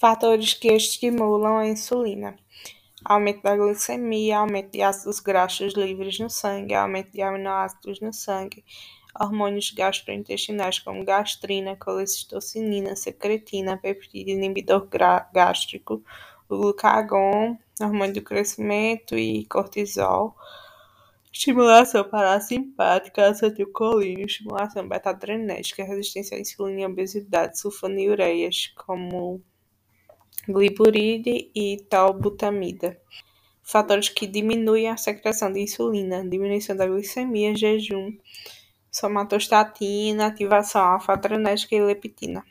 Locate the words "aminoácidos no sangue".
7.20-8.64